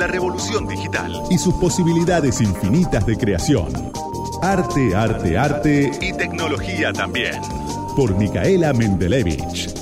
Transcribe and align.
la 0.00 0.06
revolución 0.06 0.66
digital 0.66 1.12
y 1.30 1.36
sus 1.36 1.52
posibilidades 1.56 2.40
infinitas 2.40 3.04
de 3.04 3.18
creación. 3.18 3.70
Arte, 4.40 4.96
arte, 4.96 5.36
arte 5.36 5.90
y 6.00 6.14
tecnología 6.14 6.90
también. 6.90 7.38
Por 7.94 8.16
Micaela 8.16 8.72
Mendelevich. 8.72 9.79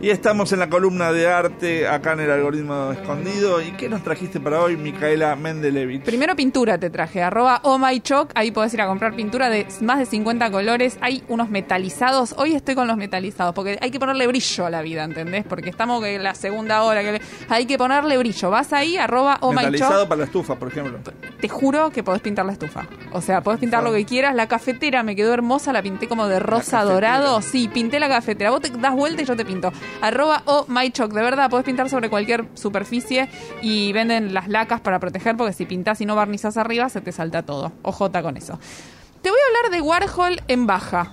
Y 0.00 0.10
estamos 0.10 0.52
en 0.52 0.60
la 0.60 0.68
columna 0.68 1.10
de 1.10 1.26
arte, 1.26 1.88
acá 1.88 2.12
en 2.12 2.20
el 2.20 2.30
algoritmo 2.30 2.92
escondido. 2.92 3.60
¿Y 3.60 3.72
qué 3.72 3.88
nos 3.88 4.04
trajiste 4.04 4.38
para 4.38 4.62
hoy, 4.62 4.76
Micaela 4.76 5.34
Mendelevich? 5.34 6.04
Primero 6.04 6.36
pintura 6.36 6.78
te 6.78 6.88
traje, 6.88 7.20
arroba 7.20 7.58
oh 7.64 7.78
my 7.78 7.98
choc, 7.98 8.30
ahí 8.36 8.52
podés 8.52 8.72
ir 8.74 8.80
a 8.80 8.86
comprar 8.86 9.16
pintura 9.16 9.50
de 9.50 9.66
más 9.80 9.98
de 9.98 10.06
50 10.06 10.52
colores. 10.52 10.98
Hay 11.00 11.24
unos 11.26 11.50
metalizados, 11.50 12.32
hoy 12.38 12.54
estoy 12.54 12.76
con 12.76 12.86
los 12.86 12.96
metalizados, 12.96 13.52
porque 13.56 13.76
hay 13.80 13.90
que 13.90 13.98
ponerle 13.98 14.28
brillo 14.28 14.66
a 14.66 14.70
la 14.70 14.82
vida, 14.82 15.02
¿entendés? 15.02 15.44
Porque 15.44 15.68
estamos 15.68 16.04
en 16.04 16.22
la 16.22 16.36
segunda 16.36 16.84
hora, 16.84 17.02
que 17.02 17.20
hay 17.48 17.66
que 17.66 17.76
ponerle 17.76 18.18
brillo. 18.18 18.50
Vas 18.50 18.72
ahí, 18.72 18.96
arroba 18.96 19.38
oh 19.40 19.50
my 19.50 19.56
choc. 19.56 19.64
Metalizado 19.64 20.08
para 20.08 20.20
la 20.20 20.24
estufa, 20.26 20.54
por 20.54 20.68
ejemplo. 20.68 21.00
Te 21.40 21.48
juro 21.48 21.90
que 21.90 22.04
podés 22.04 22.22
pintar 22.22 22.46
la 22.46 22.52
estufa. 22.52 22.86
O 23.10 23.20
sea, 23.20 23.40
podés 23.40 23.58
pintar 23.58 23.82
lo 23.82 23.92
que 23.92 24.04
quieras. 24.04 24.36
La 24.36 24.46
cafetera 24.46 25.02
me 25.02 25.16
quedó 25.16 25.34
hermosa, 25.34 25.72
la 25.72 25.82
pinté 25.82 26.06
como 26.06 26.28
de 26.28 26.38
rosa 26.38 26.84
dorado. 26.84 27.42
Sí, 27.42 27.66
pinté 27.66 27.98
la 27.98 28.08
cafetera. 28.08 28.50
Vos 28.50 28.60
te 28.60 28.70
das 28.70 28.94
vuelta 28.94 29.22
y 29.22 29.24
yo 29.24 29.34
te 29.34 29.44
pinto 29.44 29.72
arroba 30.00 30.42
o 30.46 30.64
mychoc. 30.68 31.12
De 31.12 31.22
verdad, 31.22 31.50
podés 31.50 31.64
pintar 31.64 31.88
sobre 31.88 32.10
cualquier 32.10 32.46
superficie 32.54 33.28
y 33.62 33.92
venden 33.92 34.34
las 34.34 34.48
lacas 34.48 34.80
para 34.80 34.98
proteger 34.98 35.36
porque 35.36 35.52
si 35.52 35.66
pintas 35.66 36.00
y 36.00 36.06
no 36.06 36.16
barnizas 36.16 36.56
arriba 36.56 36.88
se 36.88 37.00
te 37.00 37.12
salta 37.12 37.42
todo. 37.42 37.72
Ojota 37.82 38.22
con 38.22 38.36
eso. 38.36 38.58
Te 39.22 39.30
voy 39.30 39.38
a 39.38 39.58
hablar 39.58 39.72
de 39.72 39.80
Warhol 39.82 40.40
en 40.48 40.66
baja. 40.66 41.12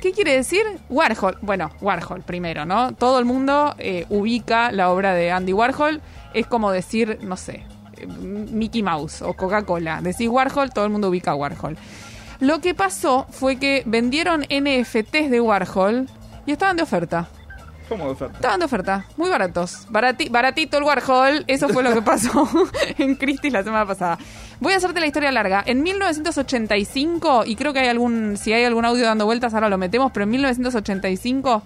¿Qué 0.00 0.12
quiere 0.12 0.32
decir? 0.32 0.62
Warhol. 0.88 1.36
Bueno, 1.42 1.70
Warhol 1.80 2.22
primero, 2.22 2.64
¿no? 2.64 2.94
Todo 2.94 3.18
el 3.18 3.26
mundo 3.26 3.74
eh, 3.78 4.06
ubica 4.08 4.72
la 4.72 4.90
obra 4.90 5.12
de 5.12 5.30
Andy 5.30 5.52
Warhol. 5.52 6.00
Es 6.32 6.46
como 6.46 6.70
decir, 6.70 7.18
no 7.22 7.36
sé, 7.36 7.66
Mickey 8.08 8.82
Mouse 8.82 9.22
o 9.22 9.34
Coca-Cola. 9.34 10.00
Decís 10.00 10.28
Warhol, 10.28 10.70
todo 10.70 10.84
el 10.86 10.90
mundo 10.90 11.08
ubica 11.08 11.34
Warhol. 11.34 11.76
Lo 12.40 12.60
que 12.60 12.74
pasó 12.74 13.26
fue 13.28 13.56
que 13.56 13.82
vendieron 13.84 14.42
NFTs 14.42 15.30
de 15.30 15.40
Warhol 15.40 16.08
y 16.46 16.52
estaban 16.52 16.76
de 16.76 16.82
oferta. 16.82 17.28
¿Cómo 17.90 18.04
de 18.04 18.12
oferta? 18.12 18.36
Estaban 18.36 18.60
de 18.60 18.66
oferta, 18.66 19.04
muy 19.16 19.28
baratos. 19.28 19.88
baratito 19.90 20.78
el 20.78 20.84
Warhol, 20.84 21.42
eso 21.48 21.68
fue 21.70 21.82
lo 21.82 21.92
que 21.92 22.02
pasó 22.02 22.48
en 22.98 23.16
Christie's 23.16 23.52
la 23.52 23.64
semana 23.64 23.84
pasada. 23.84 24.16
Voy 24.60 24.74
a 24.74 24.76
hacerte 24.76 25.00
la 25.00 25.08
historia 25.08 25.32
larga. 25.32 25.64
En 25.66 25.82
1985, 25.82 27.42
y 27.46 27.56
creo 27.56 27.72
que 27.72 27.80
hay 27.80 27.88
algún, 27.88 28.36
si 28.36 28.52
hay 28.52 28.62
algún 28.62 28.84
audio 28.84 29.06
dando 29.06 29.24
vueltas, 29.24 29.54
ahora 29.54 29.68
lo 29.68 29.76
metemos, 29.76 30.12
pero 30.12 30.22
en 30.22 30.30
1985 30.30 31.64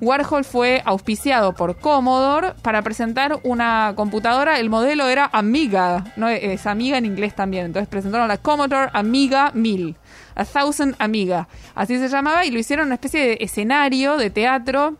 Warhol 0.00 0.46
fue 0.46 0.80
auspiciado 0.86 1.52
por 1.52 1.76
Commodore 1.76 2.54
para 2.62 2.80
presentar 2.80 3.38
una 3.42 3.92
computadora. 3.96 4.58
El 4.58 4.70
modelo 4.70 5.08
era 5.08 5.28
Amiga, 5.30 6.04
no 6.16 6.30
es 6.30 6.66
Amiga 6.66 6.96
en 6.96 7.04
inglés 7.04 7.34
también. 7.34 7.66
Entonces 7.66 7.86
presentaron 7.86 8.28
la 8.28 8.38
Commodore 8.38 8.88
Amiga 8.94 9.50
1000, 9.52 9.94
a 10.36 10.44
Thousand 10.46 10.96
Amiga, 10.98 11.48
así 11.74 11.98
se 11.98 12.08
llamaba, 12.08 12.46
y 12.46 12.50
lo 12.50 12.58
hicieron 12.58 12.86
una 12.86 12.94
especie 12.94 13.20
de 13.20 13.38
escenario 13.40 14.16
de 14.16 14.30
teatro 14.30 14.96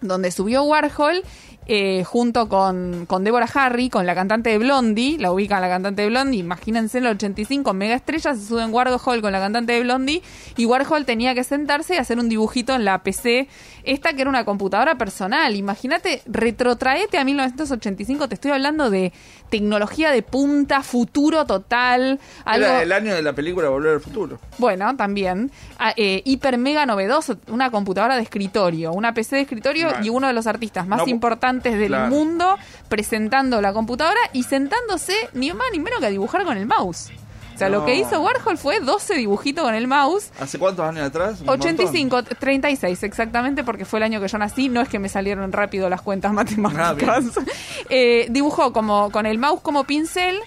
donde 0.00 0.30
subió 0.30 0.62
Warhol 0.64 1.22
eh, 1.68 2.04
junto 2.04 2.48
con, 2.48 3.06
con 3.06 3.24
Deborah 3.24 3.48
Harry, 3.54 3.88
con 3.88 4.06
la 4.06 4.14
cantante 4.14 4.50
de 4.50 4.58
Blondie, 4.58 5.18
la 5.18 5.32
ubican 5.32 5.60
la 5.60 5.68
cantante 5.68 6.02
de 6.02 6.08
Blondie, 6.08 6.38
imagínense 6.38 6.98
en 6.98 7.06
el 7.06 7.12
85, 7.12 7.74
mega 7.74 7.96
estrella, 7.96 8.34
se 8.34 8.46
suben 8.46 8.72
Warhol 8.72 9.20
con 9.20 9.32
la 9.32 9.40
cantante 9.40 9.72
de 9.72 9.80
Blondie, 9.80 10.22
y 10.56 10.64
Warhol 10.64 11.04
tenía 11.04 11.34
que 11.34 11.42
sentarse 11.42 11.94
y 11.94 11.98
hacer 11.98 12.20
un 12.20 12.28
dibujito 12.28 12.74
en 12.74 12.84
la 12.84 13.02
PC, 13.02 13.48
esta 13.82 14.12
que 14.12 14.20
era 14.20 14.30
una 14.30 14.44
computadora 14.44 14.96
personal, 14.96 15.56
imagínate, 15.56 16.22
retrotraete 16.26 17.18
a 17.18 17.24
1985, 17.24 18.28
te 18.28 18.34
estoy 18.34 18.52
hablando 18.52 18.88
de 18.88 19.12
tecnología 19.48 20.10
de 20.10 20.22
punta, 20.22 20.82
futuro 20.82 21.46
total. 21.46 22.18
Era 22.46 22.82
el 22.82 22.92
año 22.92 23.14
de 23.14 23.22
la 23.22 23.32
película 23.32 23.68
Volver 23.68 23.94
al 23.94 24.00
Futuro. 24.00 24.38
Bueno, 24.58 24.96
también. 24.96 25.52
Ah, 25.78 25.92
eh, 25.96 26.22
hiper 26.24 26.58
mega 26.58 26.84
novedoso, 26.84 27.38
una 27.48 27.70
computadora 27.70 28.16
de 28.16 28.22
escritorio, 28.22 28.92
una 28.92 29.14
PC 29.14 29.36
de 29.36 29.42
escritorio 29.42 29.88
y 30.02 30.08
uno 30.08 30.26
de 30.26 30.32
los 30.32 30.46
artistas 30.46 30.86
más 30.86 31.06
importantes 31.06 31.55
del 31.62 31.96
mundo 32.08 32.56
presentando 32.88 33.60
la 33.60 33.72
computadora 33.72 34.20
y 34.32 34.42
sentándose 34.42 35.14
ni 35.32 35.52
más 35.52 35.66
ni 35.72 35.80
menos 35.80 36.00
que 36.00 36.06
a 36.06 36.10
dibujar 36.10 36.44
con 36.44 36.56
el 36.56 36.66
mouse. 36.66 37.10
O 37.54 37.58
sea, 37.58 37.70
lo 37.70 37.86
que 37.86 37.94
hizo 37.94 38.20
Warhol 38.20 38.58
fue 38.58 38.80
12 38.80 39.14
dibujitos 39.14 39.64
con 39.64 39.74
el 39.74 39.88
mouse. 39.88 40.30
¿Hace 40.38 40.58
cuántos 40.58 40.84
años 40.84 41.06
atrás? 41.06 41.42
85, 41.46 42.22
36 42.24 43.02
exactamente, 43.02 43.64
porque 43.64 43.86
fue 43.86 43.98
el 43.98 44.02
año 44.02 44.20
que 44.20 44.28
yo 44.28 44.36
nací. 44.36 44.68
No 44.68 44.82
es 44.82 44.90
que 44.90 44.98
me 44.98 45.08
salieron 45.08 45.50
rápido 45.52 45.88
las 45.88 46.02
cuentas 46.02 46.34
matemáticas. 46.34 47.24
Ah, 47.34 47.40
eh, 47.88 48.26
dibujó 48.28 48.74
como 48.74 49.10
con 49.10 49.24
el 49.24 49.38
mouse 49.38 49.62
como 49.62 49.84
pincel 49.84 50.38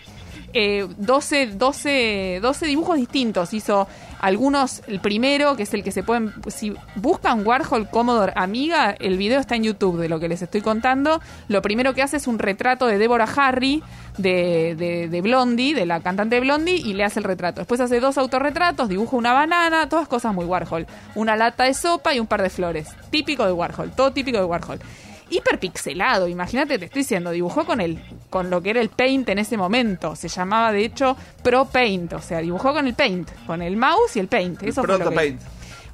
eh, 0.54 0.88
12, 0.98 1.48
12, 1.48 2.40
12 2.44 2.66
dibujos 2.68 2.98
distintos. 2.98 3.56
Hizo 3.56 3.88
algunos, 4.20 4.82
el 4.88 5.00
primero, 5.00 5.56
que 5.56 5.64
es 5.64 5.74
el 5.74 5.84
que 5.84 5.92
se 5.92 6.04
pueden, 6.04 6.34
si 6.48 6.76
buscan 6.96 7.46
Warhol 7.46 7.90
Commodore 7.90 8.34
Amiga, 8.36 8.96
el 9.00 9.18
video 9.18 9.40
está 9.40 9.56
en 9.56 9.64
YouTube 9.64 9.98
de 9.98 10.10
lo 10.10 10.20
que 10.20 10.30
les 10.30 10.42
estoy 10.42 10.62
contando. 10.62 11.22
Lo 11.48 11.62
primero 11.62 11.94
que 11.94 12.02
hace 12.02 12.18
es 12.18 12.28
un 12.28 12.40
retrato 12.40 12.86
de 12.86 12.98
Deborah 12.98 13.30
Harry, 13.36 13.82
de, 14.18 14.76
de, 14.78 15.08
de 15.08 15.22
Blondie, 15.22 15.74
de 15.74 15.86
la 15.86 16.02
cantante 16.02 16.40
Blondie, 16.40 16.76
y 16.76 16.94
le 16.94 17.04
hace 17.04 17.20
el 17.20 17.24
retrato. 17.24 17.62
Después 17.62 17.80
hace 17.80 18.00
dos 18.00 18.18
autorretratos, 18.18 18.90
dibuja 18.90 19.16
una 19.16 19.34
banana, 19.34 19.88
todas 19.90 20.08
cosas 20.08 20.34
muy 20.34 20.46
Warhol. 20.46 20.86
Una 21.16 21.36
lata 21.36 21.64
de 21.64 21.74
sopa 21.74 22.14
y 22.14 22.20
un 22.20 22.28
par 22.28 22.42
de 22.42 22.50
flores. 22.50 22.90
Típico 23.10 23.46
de 23.46 23.52
Warhol, 23.52 23.92
todo 23.92 24.12
típico 24.12 24.38
de 24.38 24.44
Warhol 24.46 24.80
hiperpixelado. 25.30 26.28
Imagínate, 26.28 26.80
te 26.80 26.86
estoy 26.86 27.02
diciendo, 27.02 27.32
dibujó 27.32 27.66
con 27.66 27.82
el, 27.82 28.00
con 28.30 28.50
lo 28.50 28.62
que 28.62 28.72
era 28.72 28.82
el 28.82 28.90
Paint 28.90 29.30
en 29.30 29.40
ese 29.40 29.58
momento. 29.58 30.16
Se 30.16 30.28
llamaba 30.28 30.72
de 30.72 30.86
hecho 30.86 31.16
Pro 31.44 31.66
Paint, 31.66 32.14
o 32.14 32.22
sea, 32.22 32.40
dibujó 32.40 32.74
con 32.74 32.88
el 32.88 32.94
Paint, 32.94 33.30
con 33.46 33.62
el 33.62 33.78
mouse 33.78 34.16
y 34.16 34.20
el 34.20 34.28
Paint. 34.28 34.64
Eso 34.64 34.82
Proto 34.82 35.12
Paint. 35.12 35.42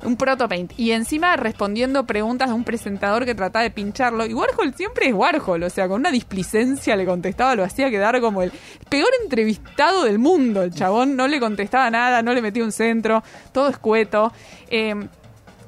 Un 0.03 0.18
proto 0.18 0.47
paint. 0.47 0.72
Y 0.78 0.91
encima 0.91 1.35
respondiendo 1.35 2.06
preguntas 2.06 2.50
de 2.50 2.53
un 2.53 2.63
presentador 2.63 3.25
que 3.25 3.34
trataba 3.34 3.63
de 3.63 3.72
pincharlo. 3.72 4.25
Y 4.25 4.34
Warhol 4.34 4.74
siempre 4.75 5.07
es 5.07 5.13
Warhol. 5.13 5.63
O 5.63 5.69
sea, 5.69 5.88
con 5.88 6.01
una 6.01 6.12
displicencia 6.12 6.95
le 6.95 7.06
contestaba, 7.06 7.56
lo 7.56 7.63
hacía 7.63 7.90
quedar 7.90 8.19
como 8.22 8.44
el 8.44 8.51
peor 8.90 9.09
entrevistado 9.24 10.03
del 10.03 10.19
mundo. 10.19 10.62
El 10.62 10.74
chabón 10.74 11.16
no 11.16 11.28
le 11.28 11.40
contestaba 11.40 11.90
nada, 11.90 12.22
no 12.22 12.34
le 12.34 12.41
metía 12.41 12.63
un 12.63 12.72
centro, 12.72 13.24
todo 13.51 13.69
escueto. 13.69 14.31
Eh, 14.69 15.07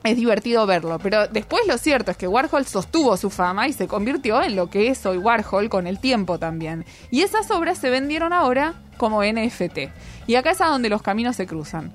es 0.07 0.15
divertido 0.15 0.65
verlo. 0.65 0.99
Pero 0.99 1.27
después 1.27 1.67
lo 1.67 1.77
cierto 1.77 2.11
es 2.11 2.17
que 2.17 2.27
Warhol 2.27 2.65
sostuvo 2.65 3.15
su 3.17 3.29
fama 3.29 3.67
y 3.67 3.73
se 3.73 3.87
convirtió 3.87 4.41
en 4.41 4.55
lo 4.55 4.69
que 4.69 4.89
es 4.89 5.05
hoy 5.05 5.17
Warhol 5.17 5.69
con 5.69 5.87
el 5.87 5.99
tiempo 5.99 6.39
también. 6.39 6.85
Y 7.11 7.21
esas 7.21 7.51
obras 7.51 7.77
se 7.77 7.89
vendieron 7.89 8.33
ahora 8.33 8.73
como 8.97 9.23
NFT. 9.23 9.89
Y 10.27 10.35
acá 10.35 10.51
es 10.51 10.57
donde 10.57 10.89
los 10.89 11.01
caminos 11.01 11.35
se 11.35 11.45
cruzan 11.47 11.91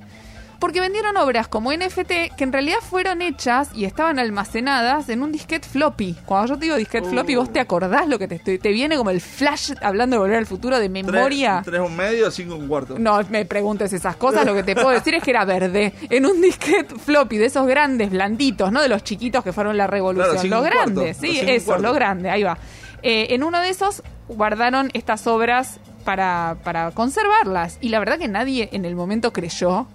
porque 0.62 0.80
vendieron 0.80 1.16
obras 1.16 1.48
como 1.48 1.72
NFT 1.72 2.36
que 2.36 2.44
en 2.44 2.52
realidad 2.52 2.76
fueron 2.88 3.20
hechas 3.20 3.70
y 3.74 3.84
estaban 3.84 4.20
almacenadas 4.20 5.08
en 5.08 5.24
un 5.24 5.32
disquete 5.32 5.66
floppy. 5.68 6.14
Cuando 6.24 6.54
yo 6.54 6.56
te 6.56 6.66
digo 6.66 6.76
disquete 6.76 7.08
floppy, 7.08 7.34
vos 7.34 7.52
te 7.52 7.58
acordás 7.58 8.06
lo 8.06 8.16
que 8.16 8.28
te 8.28 8.36
estoy, 8.36 8.60
te 8.60 8.70
viene 8.70 8.96
como 8.96 9.10
el 9.10 9.20
flash 9.20 9.72
hablando 9.82 10.14
de 10.14 10.20
volver 10.20 10.36
al 10.36 10.46
futuro 10.46 10.78
de 10.78 10.88
memoria. 10.88 11.62
¿Tres, 11.64 11.80
un 11.80 11.96
medio 11.96 12.28
o 12.28 12.30
cinco 12.30 12.54
un 12.54 12.68
cuarto? 12.68 12.96
No 12.96 13.20
me 13.28 13.44
preguntes 13.44 13.92
esas 13.92 14.14
cosas, 14.14 14.46
lo 14.46 14.54
que 14.54 14.62
te 14.62 14.76
puedo 14.76 14.90
decir 14.90 15.16
es 15.16 15.24
que 15.24 15.32
era 15.32 15.44
verde. 15.44 15.94
En 16.08 16.26
un 16.26 16.40
disquete 16.40 16.94
floppy 16.94 17.38
de 17.38 17.46
esos 17.46 17.66
grandes, 17.66 18.12
blanditos, 18.12 18.70
no 18.70 18.80
de 18.82 18.88
los 18.88 19.02
chiquitos 19.02 19.42
que 19.42 19.52
fueron 19.52 19.76
la 19.76 19.88
revolución. 19.88 20.48
los 20.48 20.62
grandes, 20.64 21.16
sí, 21.16 21.40
eso, 21.42 21.76
lo 21.78 21.92
grande, 21.92 22.30
ahí 22.30 22.44
va. 22.44 22.56
Eh, 23.02 23.34
en 23.34 23.42
uno 23.42 23.60
de 23.60 23.68
esos 23.68 24.04
guardaron 24.28 24.90
estas 24.94 25.26
obras 25.26 25.80
para, 26.04 26.58
para 26.62 26.92
conservarlas. 26.92 27.78
Y 27.80 27.88
la 27.88 27.98
verdad 27.98 28.16
que 28.16 28.28
nadie 28.28 28.68
en 28.70 28.84
el 28.84 28.94
momento 28.94 29.32
creyó 29.32 29.88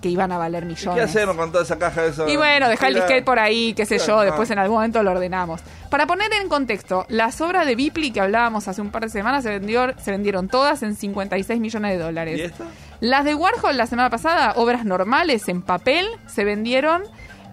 que 0.00 0.08
iban 0.08 0.32
a 0.32 0.38
valer 0.38 0.64
millones. 0.64 0.94
¿Qué 0.94 1.02
hacemos 1.02 1.36
con 1.36 1.52
toda 1.52 1.64
esa 1.64 1.78
caja 1.78 2.02
de 2.02 2.08
eso? 2.10 2.28
Y 2.28 2.36
bueno, 2.36 2.68
dejar 2.68 2.88
el 2.88 2.94
disquete 2.96 3.22
por 3.22 3.38
ahí, 3.38 3.74
qué 3.74 3.86
sé 3.86 3.98
yo, 3.98 4.20
después 4.20 4.50
en 4.50 4.58
algún 4.58 4.76
momento 4.76 5.02
lo 5.02 5.12
ordenamos. 5.12 5.60
Para 5.90 6.06
poner 6.06 6.32
en 6.40 6.48
contexto, 6.48 7.06
las 7.08 7.40
obras 7.40 7.66
de 7.66 7.74
Bipli 7.74 8.10
que 8.10 8.20
hablábamos 8.20 8.68
hace 8.68 8.80
un 8.80 8.90
par 8.90 9.02
de 9.02 9.08
semanas 9.08 9.44
se, 9.44 9.50
vendió, 9.50 9.94
se 9.98 10.10
vendieron 10.10 10.48
todas 10.48 10.82
en 10.82 10.96
56 10.96 11.60
millones 11.60 11.92
de 11.92 11.98
dólares. 11.98 12.38
¿Y 12.38 12.42
esta? 12.42 12.64
Las 13.00 13.24
de 13.24 13.34
Warhol 13.34 13.76
la 13.76 13.86
semana 13.86 14.10
pasada, 14.10 14.54
obras 14.56 14.84
normales 14.84 15.48
en 15.48 15.62
papel, 15.62 16.06
se 16.26 16.44
vendieron 16.44 17.02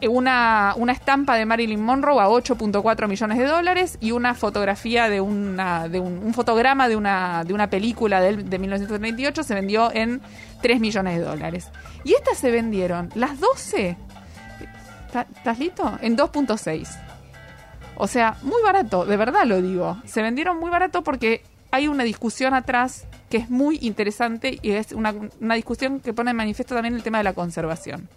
una, 0.07 0.73
una 0.77 0.91
estampa 0.91 1.35
de 1.35 1.45
Marilyn 1.45 1.81
Monroe 1.81 2.19
a 2.19 2.27
8.4 2.27 3.07
millones 3.07 3.37
de 3.37 3.45
dólares 3.45 3.97
y 4.01 4.11
una 4.11 4.33
fotografía 4.33 5.09
de 5.09 5.21
una 5.21 5.87
de 5.87 5.99
un, 5.99 6.33
fotograma 6.33 6.87
de 6.87 6.95
una, 6.95 7.43
de 7.45 7.53
una 7.53 7.69
película 7.69 8.21
de, 8.21 8.37
de 8.37 8.59
1938 8.59 9.43
se 9.43 9.53
vendió 9.53 9.91
en 9.93 10.21
3 10.63 10.79
millones 10.79 11.19
de 11.19 11.25
dólares. 11.25 11.67
Y 12.03 12.13
estas 12.13 12.39
se 12.39 12.49
vendieron, 12.49 13.09
las 13.13 13.39
12, 13.39 13.97
¿estás 15.35 15.59
listo? 15.59 15.99
En 16.01 16.17
2.6. 16.17 16.87
O 17.95 18.07
sea, 18.07 18.37
muy 18.41 18.63
barato, 18.63 19.05
de 19.05 19.17
verdad 19.17 19.43
lo 19.45 19.61
digo. 19.61 19.97
Se 20.05 20.23
vendieron 20.23 20.59
muy 20.59 20.71
barato 20.71 21.03
porque 21.03 21.43
hay 21.69 21.87
una 21.87 22.03
discusión 22.03 22.53
atrás 22.53 23.05
que 23.29 23.37
es 23.37 23.49
muy 23.49 23.77
interesante 23.81 24.57
y 24.61 24.71
es 24.71 24.93
una, 24.93 25.13
una 25.41 25.55
discusión 25.55 25.99
que 25.99 26.13
pone 26.13 26.31
en 26.31 26.37
manifiesto 26.37 26.73
también 26.73 26.95
el 26.95 27.03
tema 27.03 27.17
de 27.17 27.25
la 27.25 27.33
conservación. 27.33 28.07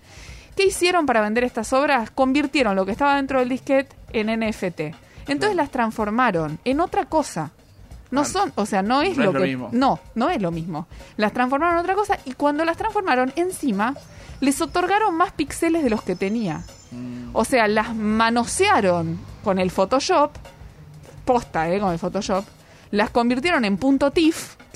¿Qué 0.57 0.67
hicieron 0.67 1.05
para 1.05 1.21
vender 1.21 1.45
estas 1.45 1.73
obras? 1.73 2.11
Convirtieron 2.11 2.77
lo 2.77 2.87
que 2.87 2.93
estaba 2.93 3.17
dentro 3.17 3.41
del 3.41 3.49
disquete 3.49 3.95
en 4.13 4.29
NFT. 4.41 4.95
Entonces 5.29 5.57
las 5.57 5.71
transformaron 5.71 6.59
en 6.65 6.81
otra 6.81 7.07
cosa. 7.07 7.51
No 8.11 8.25
son, 8.25 8.53
o 8.55 8.67
sea, 8.67 8.83
no 8.83 9.03
es 9.03 9.17
no 9.17 9.25
lo 9.25 9.31
es 9.31 9.35
lo 9.35 9.41
que 9.41 9.47
mismo. 9.47 9.69
no, 9.73 10.01
no 10.15 10.31
es 10.31 10.41
lo 10.41 10.51
mismo. 10.51 10.87
Las 11.17 11.33
transformaron 11.33 11.75
en 11.77 11.81
otra 11.81 11.95
cosa 11.95 12.19
y 12.25 12.33
cuando 12.33 12.65
las 12.65 12.77
transformaron 12.77 13.33
encima 13.37 13.95
les 14.41 14.61
otorgaron 14.61 15.15
más 15.17 15.33
píxeles 15.33 15.83
de 15.83 15.91
los 15.91 16.03
que 16.03 16.15
tenía. 16.15 16.63
Mm. 16.93 17.31
O 17.33 17.45
sea, 17.45 17.67
las 17.69 17.95
manosearon 17.95 19.19
con 19.43 19.59
el 19.59 19.71
Photoshop, 19.71 20.31
posta, 21.25 21.69
¿eh? 21.71 21.81
Con 21.81 21.93
el 21.93 21.99
Photoshop. 21.99 22.45
Las 22.93 23.11
convirtieron 23.11 23.65
en 23.65 23.77
punto 23.77 24.11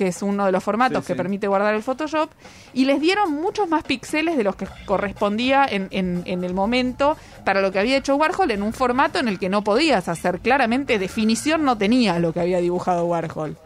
que 0.01 0.09
es 0.09 0.23
uno 0.23 0.47
de 0.47 0.53
los 0.53 0.65
formatos 0.65 1.03
Sí, 1.05 1.09
que 1.09 1.13
sí. 1.13 1.17
permite 1.19 1.47
guardar 1.47 1.75
el 1.75 1.83
Photoshop, 1.83 2.31
y 2.73 2.87
les 2.87 3.03
dieron 3.03 3.35
muchos 3.35 3.69
más 3.69 3.83
píxeles 3.85 4.35
de 4.39 4.45
los 4.45 4.57
que 4.57 4.67
correspondía 4.87 5.67
en, 5.71 5.89
en- 5.91 6.23
en 6.25 6.43
el 6.43 6.55
momento 6.55 7.19
para 7.45 7.61
lo 7.61 7.71
que 7.71 7.81
había 7.81 7.99
hecho 7.99 8.17
Warhol 8.17 8.51
en 8.51 8.63
un 8.63 8.73
formato 8.73 9.19
en 9.19 9.29
el 9.29 9.39
que 9.39 9.51
no 9.51 9.63
podías 9.63 10.09
hacer. 10.09 10.41
Claramente, 10.41 10.99
definición 10.99 11.67
no 11.67 11.77
tenía 11.77 12.19
lo 12.19 12.33
que 12.33 12.41
había 12.41 12.61
dibujado 12.63 13.05
Warhol 13.05 13.59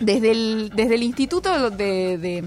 desde 0.00 0.30
el, 0.32 0.72
desde 0.76 0.96
el 0.96 1.02
instituto 1.02 1.70
de, 1.70 2.18
de- 2.18 2.44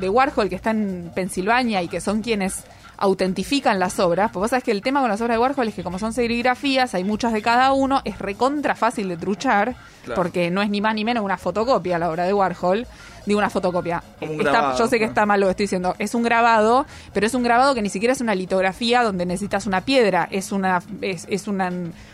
de 0.00 0.08
Warhol 0.08 0.48
que 0.48 0.54
está 0.54 0.70
en 0.70 1.10
Pensilvania 1.14 1.82
y 1.82 1.88
que 1.88 2.00
son 2.00 2.22
quienes 2.22 2.64
autentifican 2.98 3.78
las 3.78 3.98
obras, 4.00 4.30
porque 4.30 4.40
vos 4.44 4.50
sabés 4.50 4.64
que 4.64 4.70
el 4.72 4.82
tema 4.82 5.00
con 5.00 5.08
las 5.08 5.20
obras 5.20 5.36
de 5.36 5.38
Warhol 5.40 5.68
es 5.68 5.74
que 5.74 5.82
como 5.84 5.98
son 5.98 6.12
serigrafías, 6.12 6.94
hay 6.94 7.04
muchas 7.04 7.32
de 7.32 7.42
cada 7.42 7.72
uno, 7.72 8.00
es 8.04 8.18
recontra 8.18 8.74
fácil 8.74 9.08
de 9.08 9.16
truchar, 9.16 9.76
Claro. 10.04 10.22
porque 10.22 10.50
no 10.50 10.62
es 10.62 10.70
ni 10.70 10.80
más 10.80 10.94
ni 10.94 11.04
menos 11.04 11.22
una 11.24 11.36
fotocopia 11.38 11.98
la 11.98 12.10
obra 12.10 12.24
de 12.24 12.32
Warhol, 12.34 12.86
digo 13.28 13.38
una 13.38 13.50
fotocopia. 13.50 14.02
Como 14.18 14.32
un 14.32 14.38
Está- 14.40 14.50
grabado, 14.52 14.78
yo 14.78 14.86
sé 14.88 14.98
que 14.98 15.04
está 15.04 15.24
mal 15.26 15.38
lo 15.40 15.46
que 15.46 15.50
estoy 15.52 15.64
diciendo, 15.64 15.94
es 15.98 16.14
un 16.14 16.22
grabado, 16.24 16.86
pero 17.12 17.26
es 17.26 17.34
un 17.34 17.42
grabado 17.44 17.74
que 17.74 17.82
ni 17.82 17.88
siquiera 17.90 18.12
es 18.12 18.20
una 18.20 18.34
litografía 18.34 19.02
donde 19.04 19.24
necesitas 19.26 19.66
una 19.66 19.82
piedra, 19.82 20.26
es 20.30 20.50
una 20.50 20.80
es, 21.02 21.26
es 21.30 21.46
una, 21.46 21.70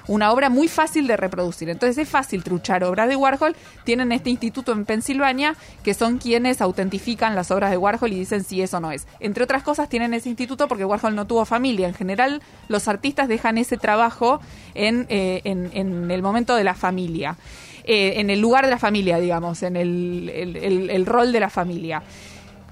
una 0.09 0.31
obra 0.33 0.51
muy 0.51 0.69
fácil 0.69 1.07
de 1.07 1.17
reproducir. 1.17 1.71
Entonces 1.71 1.97
es 1.99 2.09
fácil 2.09 2.43
truchar 2.45 2.85
obras 2.85 3.09
de 3.09 3.17
Warhol. 3.17 3.57
Tienen 3.85 4.13
este 4.13 4.31
instituto 4.31 4.73
en 4.73 4.85
Pensilvania 4.85 5.55
que 5.83 5.95
son 5.95 6.19
quienes 6.19 6.61
autentifican 6.61 7.35
las 7.35 7.51
obras 7.51 7.71
de 7.71 7.77
Warhol 7.79 8.13
y 8.13 8.19
dicen 8.19 8.45
si 8.45 8.61
eso 8.61 8.81
no 8.81 8.91
es. 8.93 9.07
Entre 9.21 9.45
otras 9.45 9.63
cosas 9.63 9.89
tienen 9.89 10.13
ese 10.15 10.29
instituto 10.29 10.69
porque 10.69 10.85
Warhol 10.85 11.15
no 11.15 11.27
tuvo 11.27 11.45
familia. 11.45 11.89
En 11.89 11.95
general 11.95 12.43
los 12.69 12.89
artistas 12.89 13.29
dejan 13.29 13.57
ese 13.59 13.77
trabajo 13.77 14.41
en, 14.75 15.07
eh, 15.09 15.41
en, 15.45 15.71
en 15.75 16.11
el 16.11 16.23
momento 16.23 16.57
de 16.57 16.65
la 16.65 16.75
familia. 16.75 17.37
Eh, 17.87 18.21
en 18.21 18.31
el 18.31 18.41
lugar 18.41 18.65
de 18.65 18.71
la 18.71 18.79
familia, 18.79 19.19
digamos, 19.19 19.63
en 19.63 19.77
el, 19.77 21.07
rol 21.07 21.33
de 21.33 21.41
la 21.41 21.51
familia 21.51 22.03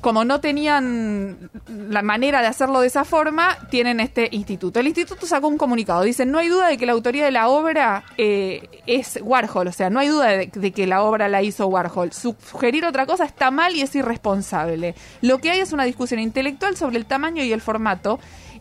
como 0.01 0.25
no 0.25 0.41
tenían 0.41 1.49
la 1.69 2.03
manera 2.03 2.41
de 2.41 2.49
hacerlo 2.49 2.81
de 2.81 2.89
esa 2.89 3.05
forma, 3.05 3.57
tienen 3.71 4.01
este 4.01 4.29
instituto. 4.33 4.81
El 4.81 4.89
instituto 4.89 5.27
sacó 5.27 5.47
un 5.47 5.57
comunicado. 5.57 6.03
Dicen, 6.03 6.33
no 6.33 6.39
hay 6.39 6.49
duda 6.49 6.67
de 6.67 6.77
que 6.77 6.87
la 6.87 6.93
autoría 6.93 7.25
de 7.25 7.31
la 7.31 7.49
obra 7.49 8.03
eh, 8.19 8.83
es 8.89 9.21
Warhol. 9.23 9.69
O 9.69 9.73
sea, 9.73 9.91
no 9.91 10.01
hay 10.01 10.09
duda 10.09 10.27
de 10.27 10.73
que 10.73 10.89
la 10.89 11.05
obra 11.05 11.29
la 11.29 11.41
hizo 11.43 11.69
Warhol. 11.69 12.11
Sugerir 12.13 12.85
otra 12.85 13.07
cosa 13.07 13.25
está 13.25 13.53
mal 13.53 13.77
y 13.77 13.83
es 13.83 13.95
irresponsable. 13.95 14.97
Lo 15.21 15.39
que 15.39 15.53
hay 15.53 15.61
es 15.61 15.73
una 15.73 15.85
discusión 15.85 16.19
intelectual 16.19 16.77
sobre 16.77 16.97
el 16.97 17.07
tamaño 17.07 17.45
y 17.45 17.53
el 17.53 17.61
formato. 17.61 18.19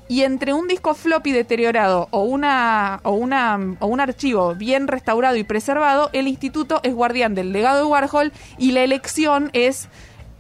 Y 0.08 0.24
entre 0.24 0.54
un 0.54 0.68
disco 0.68 0.94
floppy 0.94 1.32
deteriorado 1.32 2.10
o, 2.12 2.24
una, 2.24 3.00
o, 3.04 3.12
una, 3.12 3.58
o 3.80 3.88
un 3.88 4.02
archivo 4.02 4.56
bien 4.56 4.88
restaurado 4.90 5.38
y 5.38 5.44
preservado, 5.46 6.10
el 6.12 6.28
instituto 6.28 6.82
es 6.84 6.94
guardián 6.94 7.34
del 7.34 7.54
legado 7.54 7.78
de 7.78 7.84
Warhol 7.86 8.34
y 8.58 8.72
la 8.74 8.82
elección 8.82 9.50
es 9.54 9.88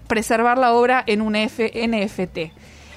preservar 0.07 0.57
la 0.57 0.73
obra 0.73 1.03
en 1.07 1.21
un 1.21 1.35
F- 1.37 1.71
NFT. 1.87 2.51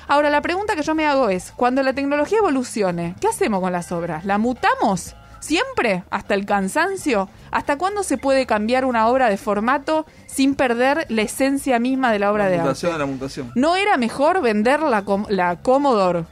Ahora, 0.08 0.30
la 0.30 0.40
pregunta 0.42 0.74
que 0.74 0.82
yo 0.82 0.94
me 0.96 1.06
hago 1.06 1.28
es, 1.28 1.52
cuando 1.52 1.82
la 1.82 1.92
tecnología 1.92 2.38
evolucione, 2.38 3.14
¿qué 3.20 3.28
hacemos 3.28 3.60
con 3.60 3.72
las 3.72 3.92
obras? 3.92 4.24
¿La 4.24 4.38
mutamos? 4.38 5.14
¿Siempre? 5.40 6.02
¿Hasta 6.10 6.34
el 6.34 6.44
cansancio? 6.46 7.28
¿Hasta 7.50 7.76
cuándo 7.78 8.02
se 8.02 8.16
puede 8.18 8.46
cambiar 8.46 8.84
una 8.84 9.06
obra 9.08 9.28
de 9.28 9.36
formato 9.36 10.06
sin 10.26 10.54
perder 10.54 11.06
la 11.10 11.22
esencia 11.22 11.78
misma 11.78 12.10
de 12.12 12.18
la 12.18 12.32
obra 12.32 12.44
la 12.44 12.50
de 12.50 12.58
mutación 12.58 12.92
arte? 12.92 13.02
de 13.02 13.06
la 13.06 13.12
mutación. 13.12 13.52
¿No 13.54 13.76
era 13.76 13.96
mejor 13.98 14.40
vender 14.42 14.80
la, 14.80 15.02
com- 15.02 15.26
la 15.28 15.56
Commodore 15.56 16.24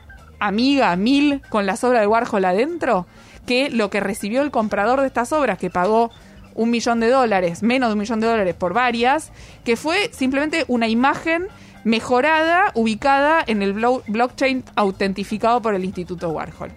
Amiga 0.46 0.94
1000 0.96 1.42
con 1.48 1.66
las 1.66 1.84
obras 1.84 2.00
de 2.00 2.06
Warhol 2.06 2.44
adentro 2.44 3.06
que 3.46 3.70
lo 3.70 3.90
que 3.90 4.00
recibió 4.00 4.42
el 4.42 4.50
comprador 4.50 5.00
de 5.00 5.06
estas 5.06 5.32
obras 5.32 5.58
que 5.58 5.70
pagó 5.70 6.10
un 6.54 6.70
millón 6.70 7.00
de 7.00 7.08
dólares, 7.10 7.62
menos 7.62 7.88
de 7.88 7.92
un 7.94 7.98
millón 8.00 8.20
de 8.20 8.26
dólares 8.26 8.54
por 8.54 8.72
varias, 8.74 9.32
que 9.64 9.76
fue 9.76 10.10
simplemente 10.12 10.64
una 10.68 10.86
imagen 10.88 11.46
mejorada, 11.84 12.70
ubicada 12.74 13.42
en 13.46 13.62
el 13.62 13.74
blo- 13.74 14.02
blockchain 14.06 14.64
autentificado 14.76 15.60
por 15.62 15.74
el 15.74 15.84
Instituto 15.84 16.28
Warhol? 16.30 16.70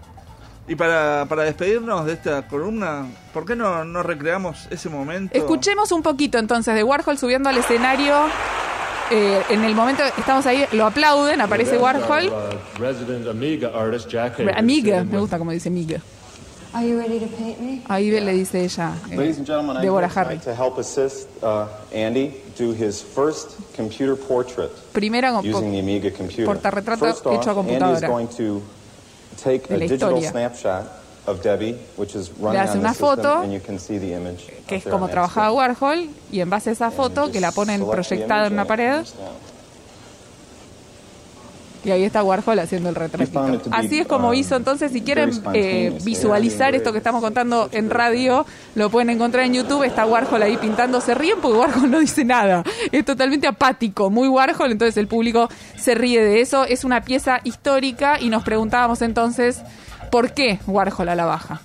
Y 0.68 0.76
para, 0.76 1.26
para 1.30 1.44
despedirnos 1.44 2.06
de 2.06 2.14
esta 2.14 2.48
columna, 2.48 3.06
¿por 3.34 3.46
qué 3.46 3.56
no, 3.56 3.86
no 3.86 4.02
recreamos 4.02 4.68
ese 4.72 4.90
momento? 4.90 5.38
Escuchemos 5.38 5.92
un 5.92 6.02
poquito 6.02 6.40
entonces 6.40 6.74
de 6.74 6.84
Warhol 6.84 7.18
subiendo 7.20 7.50
al 7.50 7.58
escenario. 7.58 8.16
Eh, 9.12 9.42
en 9.50 9.63
el 9.63 9.75
momento 9.75 10.04
estamos 10.18 10.46
ahí, 10.48 10.66
lo 10.72 10.86
aplauden, 10.88 11.40
aparece 11.42 11.78
Warhol. 11.78 12.28
uh, 12.28 12.81
Amiga 14.57 15.04
me 15.04 15.19
gusta 15.19 15.38
como 15.38 15.52
dice 15.52 15.69
Amiga. 15.69 16.02
Are 16.74 16.86
you 16.86 16.98
ready 17.00 17.19
to 17.19 17.28
paint 17.28 17.60
me? 17.60 17.81
Ahí 17.88 18.10
le 18.12 18.34
dice 18.34 18.63
ella. 18.66 18.94
eh, 19.10 19.16
Ladies 19.16 19.38
and 19.38 19.46
gentlemen, 19.48 19.78
I'm 19.78 19.84
Deborah 19.84 20.07
here 20.10 20.19
Harry. 20.19 20.36
uh, 21.42 21.68
Andy 21.94 22.34
do 22.57 22.74
his 22.74 23.02
first 23.02 23.52
computer 23.75 24.16
portrait 24.18 24.72
Primera 24.92 25.31
con- 25.31 25.46
using 25.46 25.72
the 25.72 25.80
Amiga 25.80 26.12
computer. 26.12 26.46
portarretrato 26.46 27.06
hecho 27.07 27.50
a 27.52 27.54
off, 27.54 27.68
Andy 27.69 27.75
is 27.75 28.02
computadora. 28.02 28.07
going 28.07 28.28
to 28.28 28.62
take 29.42 29.68
De 29.69 29.75
a 29.75 29.78
la 29.78 29.84
digital 29.86 30.18
historia. 30.18 30.31
Snapshot 31.25 31.27
of 31.27 31.44
Debbie, 31.44 31.75
which 31.98 32.16
is 32.16 32.31
running 32.39 32.60
hace 32.60 32.77
una 32.77 32.94
foto, 32.94 33.44
que 34.68 34.75
es 34.75 34.83
como 34.83 35.07
trabajaba. 35.07 35.51
Warhol, 35.51 36.10
y 36.31 36.39
en 36.39 36.50
base 36.50 36.69
a 36.69 36.74
esa 36.74 36.92
foto 36.92 37.31
que 37.31 37.39
la 37.39 37.51
ponen 37.51 37.86
proyectada 37.86 38.48
en 38.48 38.54
una 38.54 38.66
pared, 38.66 39.04
y 41.83 41.92
ahí 41.92 42.04
está 42.04 42.24
Warhol 42.24 42.57
haciendo 42.57 42.89
el 42.89 42.95
retratito. 42.95 43.62
Así 43.72 44.00
es 44.00 44.07
como 44.07 44.30
um, 44.30 44.33
hizo. 44.33 44.56
Entonces, 44.56 44.92
si 44.92 45.01
quieren 45.01 45.30
eh, 45.54 45.95
visualizar 46.04 46.74
esto 46.74 46.92
que 46.92 46.98
estamos 46.98 47.22
contando 47.22 47.69
en 47.71 47.92
radio, 47.92 48.44
lo 48.74 48.89
pueden 48.89 49.12
encontrar 49.12 49.45
en 49.45 49.54
YouTube, 49.54 49.83
está 49.83 50.04
Warhol 50.06 50.42
ahí 50.42 50.57
pintando, 50.57 51.00
se 51.00 51.13
ríen 51.13 51.38
porque 51.39 51.60
Warhol 51.60 51.92
no 51.92 52.00
dice 52.00 52.25
nada, 52.25 52.63
es 52.92 53.06
totalmente 53.06 53.45
apático, 53.45 54.10
muy 54.10 54.28
Warhol, 54.28 54.71
entonces 54.71 54.98
el 54.98 55.07
público 55.07 55.48
se 55.78 55.94
ríe 55.94 56.24
de 56.24 56.42
eso, 56.42 56.66
es 56.66 56.83
una 56.83 57.01
pieza 57.01 57.39
histórica 57.44 58.19
y 58.19 58.30
nos 58.30 58.44
preguntábamos 58.44 59.04
entonces, 59.04 59.62
¿por 60.12 60.34
qué 60.34 60.60
Warhol 60.68 61.10
a 61.10 61.16
la 61.16 61.25
baja? 61.25 61.62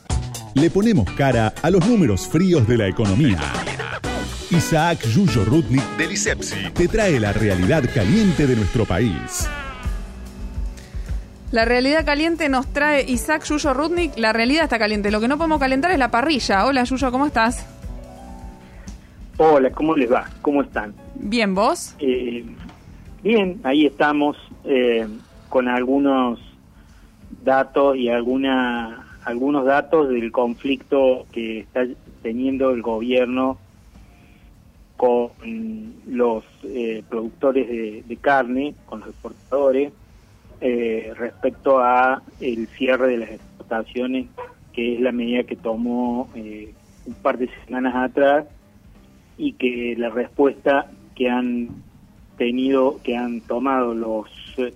Le 0.54 0.70
ponemos 0.70 1.10
cara 1.12 1.52
a 1.62 1.70
los 1.70 1.86
números 1.86 2.26
fríos 2.28 2.66
de 2.66 2.76
la 2.76 2.88
economía. 2.88 3.38
Isaac 4.50 5.06
Yuyo 5.06 5.44
Rutnik 5.44 5.84
Del 5.96 6.10
ISEPSI. 6.12 6.70
te 6.74 6.88
trae 6.88 7.20
la 7.20 7.32
realidad 7.32 7.84
caliente 7.94 8.46
de 8.46 8.56
nuestro 8.56 8.84
país. 8.84 9.48
La 11.52 11.64
realidad 11.64 12.04
caliente 12.04 12.48
nos 12.48 12.66
trae 12.72 13.04
Isaac 13.08 13.44
Yuyo 13.44 13.74
Rudnik. 13.74 14.16
La 14.16 14.32
realidad 14.32 14.64
está 14.64 14.78
caliente. 14.78 15.10
Lo 15.10 15.20
que 15.20 15.28
no 15.28 15.36
podemos 15.36 15.60
calentar 15.60 15.90
es 15.92 15.98
la 15.98 16.10
parrilla. 16.10 16.66
Hola 16.66 16.84
Yuyo, 16.84 17.10
¿cómo 17.12 17.26
estás? 17.26 17.66
Hola, 19.36 19.70
¿cómo 19.70 19.96
les 19.96 20.12
va? 20.12 20.28
¿Cómo 20.42 20.62
están? 20.62 20.94
Bien, 21.14 21.54
¿vos? 21.54 21.94
Eh, 21.98 22.44
bien, 23.22 23.60
ahí 23.64 23.86
estamos 23.86 24.36
eh, 24.64 25.06
con 25.48 25.66
algunos 25.68 26.38
datos 27.44 27.96
y 27.96 28.08
alguna, 28.08 29.06
algunos 29.24 29.64
datos 29.64 30.08
del 30.08 30.32
conflicto 30.32 31.26
que 31.32 31.60
está 31.60 31.86
teniendo 32.22 32.70
el 32.70 32.82
gobierno 32.82 33.58
con 34.96 35.30
los 36.06 36.44
eh, 36.64 37.02
productores 37.08 37.68
de, 38.06 38.16
carne, 38.20 38.74
con 38.84 39.00
los 39.00 39.08
exportadores, 39.08 39.92
eh, 40.60 41.14
respecto 41.16 41.78
a 41.78 42.20
el 42.40 42.66
cierre 42.68 43.08
de 43.08 43.16
las 43.16 43.30
exportaciones, 43.30 44.26
que 44.74 44.94
es 44.94 45.00
la 45.00 45.10
medida 45.10 45.44
que 45.44 45.56
tomó 45.56 46.28
eh, 46.34 46.74
un 47.06 47.14
par 47.14 47.38
de 47.38 47.48
semanas 47.64 47.94
atrás 47.96 48.46
y 49.38 49.54
que 49.54 49.94
la 49.96 50.10
respuesta 50.10 50.90
que 51.14 51.30
han 51.30 51.68
tenido, 52.36 53.00
que 53.02 53.16
han 53.16 53.40
tomado 53.40 53.94
los 53.94 54.28
eh, 54.58 54.74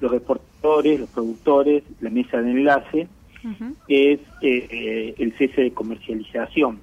los 0.00 0.12
exportadores, 0.12 0.51
los 0.62 1.08
productores, 1.10 1.82
la 2.00 2.10
mesa 2.10 2.40
de 2.40 2.50
enlace, 2.50 3.08
es 3.88 4.20
eh, 4.40 4.68
eh, 4.70 5.14
el 5.18 5.32
cese 5.36 5.62
de 5.62 5.72
comercialización, 5.72 6.78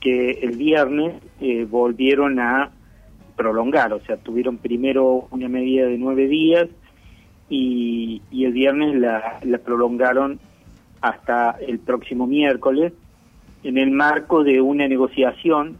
que 0.00 0.32
el 0.32 0.56
viernes 0.56 1.14
eh, 1.40 1.64
volvieron 1.64 2.40
a 2.40 2.70
prolongar, 3.36 3.92
o 3.92 4.00
sea, 4.00 4.16
tuvieron 4.16 4.56
primero 4.56 5.28
una 5.30 5.48
medida 5.48 5.86
de 5.86 5.98
nueve 5.98 6.26
días 6.26 6.68
y, 7.48 8.22
y 8.30 8.44
el 8.46 8.52
viernes 8.52 8.96
la, 8.96 9.38
la 9.44 9.58
prolongaron 9.58 10.40
hasta 11.00 11.56
el 11.60 11.78
próximo 11.78 12.26
miércoles 12.26 12.92
en 13.62 13.78
el 13.78 13.90
marco 13.90 14.42
de 14.42 14.60
una 14.60 14.88
negociación 14.88 15.78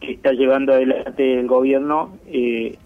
que 0.00 0.12
está 0.12 0.32
llevando 0.32 0.72
adelante 0.72 1.38
el 1.38 1.46
gobierno, 1.46 2.18
eh, 2.26 2.76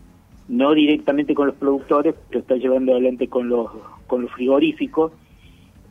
no 0.48 0.74
directamente 0.74 1.34
con 1.34 1.48
los 1.48 1.56
productores, 1.56 2.14
pero 2.28 2.40
está 2.40 2.56
llevando 2.56 2.92
adelante 2.92 3.28
con 3.28 3.48
los, 3.48 3.70
con 4.06 4.22
los 4.22 4.32
frigoríficos, 4.32 5.12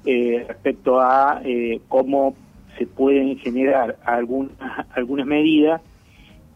eh, 0.06 0.46
respecto 0.48 1.02
a 1.02 1.42
eh, 1.44 1.82
cómo 1.88 2.36
se 2.78 2.86
pueden 2.86 3.38
generar 3.38 3.98
algunas, 4.06 4.52
algunas 4.96 5.26
medidas 5.26 5.82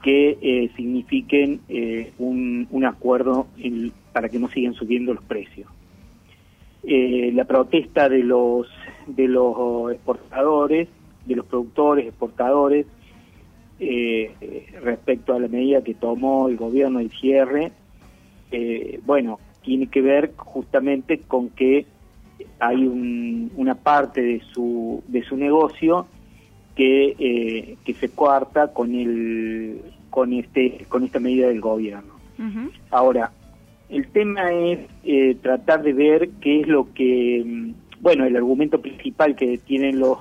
que 0.03 0.37
eh, 0.41 0.69
signifiquen 0.77 1.59
un, 2.19 2.67
un 2.71 2.85
acuerdo 2.85 3.47
para 4.13 4.29
que 4.29 4.39
no 4.39 4.47
sigan 4.49 4.73
subiendo 4.73 5.13
los 5.13 5.23
precios. 5.23 5.67
La 6.83 7.43
protesta 7.43 8.07
de 8.07 8.23
los 8.23 8.67
de 9.07 9.27
los 9.27 9.91
exportadores, 9.91 10.87
de 11.25 11.35
los 11.35 11.45
productores 11.45 12.07
exportadores, 12.07 12.85
respecto 14.81 15.33
a 15.33 15.39
la 15.39 15.49
medida 15.49 15.83
que 15.83 15.95
tomó 15.95 16.47
el 16.47 16.55
gobierno 16.55 16.99
del 16.99 17.11
cierre, 17.11 17.73
eh, 18.51 18.99
bueno, 19.05 19.39
tiene 19.63 19.87
que 19.87 20.01
ver 20.01 20.33
justamente 20.35 21.19
con 21.19 21.49
que 21.49 21.85
hay 22.59 22.85
un- 22.87 23.51
una 23.57 23.75
parte 23.75 24.21
de 24.21 24.41
su 24.53 25.03
de 25.07 25.23
su 25.23 25.35
negocio 25.37 26.07
que 26.75 27.15
eh, 27.19 27.75
que 27.83 27.93
se 27.95 28.09
coarta 28.09 28.73
con 28.73 28.95
el 28.95 29.81
con 30.09 30.33
este 30.33 30.85
con 30.89 31.03
esta 31.03 31.19
medida 31.19 31.47
del 31.47 31.61
gobierno. 31.61 32.13
Ahora, 32.89 33.31
el 33.89 34.07
tema 34.07 34.51
es 34.53 34.79
eh, 35.03 35.35
tratar 35.41 35.83
de 35.83 35.93
ver 35.93 36.29
qué 36.41 36.61
es 36.61 36.67
lo 36.67 36.93
que, 36.93 37.43
mm, 37.45 37.73
bueno, 38.01 38.25
el 38.25 38.35
argumento 38.35 38.79
principal 38.81 39.35
que 39.35 39.57
tienen 39.57 39.99
los 39.99 40.17